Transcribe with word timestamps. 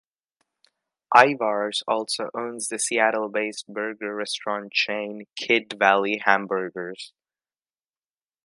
Ivar's 1.15 1.83
also 1.87 2.31
owns 2.33 2.69
the 2.69 2.79
Seattle-based 2.79 3.67
burger 3.67 4.15
restaurant 4.15 4.73
chain 4.73 5.27
Kidd 5.35 5.75
Valley 5.77 6.19
Hamburgers. 6.25 7.13